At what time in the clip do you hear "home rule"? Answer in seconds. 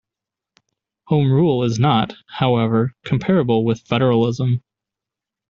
1.09-1.63